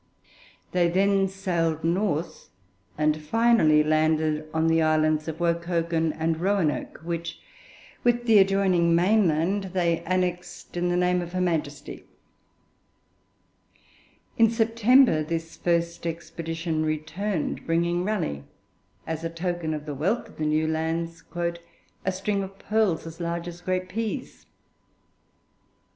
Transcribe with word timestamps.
They 0.71 0.87
then 0.89 1.27
sailed 1.27 1.83
north, 1.83 2.49
and 2.97 3.21
finally 3.21 3.83
landed 3.83 4.49
on 4.51 4.65
the 4.65 4.81
islands 4.81 5.27
of 5.27 5.39
Wokoken 5.39 6.11
and 6.13 6.39
Roanoke, 6.41 7.01
which, 7.03 7.39
with 8.03 8.25
the 8.25 8.39
adjoining 8.39 8.95
mainland, 8.95 9.65
they 9.75 9.99
annexed 9.99 10.75
in 10.75 10.89
the 10.89 10.95
name 10.97 11.21
of 11.21 11.33
her 11.33 11.39
Majesty. 11.39 12.05
In 14.39 14.49
September 14.49 15.21
this 15.21 15.55
first 15.55 16.07
expedition 16.07 16.83
returned, 16.83 17.67
bringing 17.67 18.03
Raleigh, 18.03 18.45
as 19.05 19.23
a 19.23 19.29
token 19.29 19.71
of 19.71 19.85
the 19.85 19.93
wealth 19.93 20.27
of 20.27 20.37
the 20.37 20.47
new 20.47 20.67
lands, 20.67 21.23
'a 21.35 22.11
string 22.11 22.41
of 22.41 22.57
pearls 22.57 23.05
as 23.05 23.19
large 23.19 23.47
as 23.47 23.61
great 23.61 23.87
peas.' 23.87 24.47